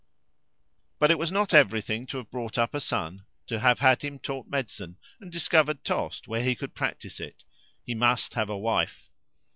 But 0.97 1.11
it 1.11 1.19
was 1.19 1.31
not 1.31 1.53
everything 1.53 2.07
to 2.07 2.17
have 2.17 2.31
brought 2.31 2.57
up 2.57 2.73
a 2.73 2.79
son, 2.79 3.27
to 3.45 3.59
have 3.59 3.77
had 3.77 4.01
him 4.01 4.17
taught 4.17 4.47
medicine, 4.47 4.97
and 5.19 5.31
discovered 5.31 5.83
Tostes, 5.83 6.27
where 6.27 6.41
he 6.41 6.55
could 6.55 6.73
practice 6.73 7.19
it; 7.19 7.43
he 7.83 7.93
must 7.93 8.33
have 8.33 8.49
a 8.49 8.57
wife. 8.57 9.11